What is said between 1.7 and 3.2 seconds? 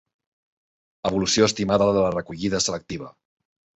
de la recollida selectiva.